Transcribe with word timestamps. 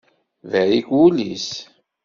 Berrik 0.51 0.87
wul-is. 0.95 1.47